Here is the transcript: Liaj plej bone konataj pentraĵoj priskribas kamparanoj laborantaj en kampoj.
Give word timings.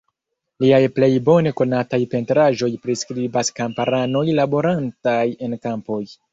Liaj 0.63 0.79
plej 0.95 1.09
bone 1.27 1.51
konataj 1.61 1.99
pentraĵoj 2.15 2.71
priskribas 2.87 3.55
kamparanoj 3.61 4.27
laborantaj 4.41 5.25
en 5.49 5.59
kampoj. 5.71 6.05